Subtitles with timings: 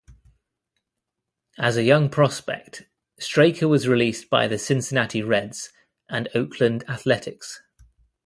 [1.59, 2.87] As a young prospect,
[3.19, 5.69] Straker was released by the Cincinnati Reds
[6.09, 7.61] and Oakland Athletics.